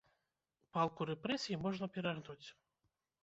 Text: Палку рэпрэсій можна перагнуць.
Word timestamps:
Палку 0.77 1.07
рэпрэсій 1.09 1.61
можна 1.65 1.89
перагнуць. 1.97 2.47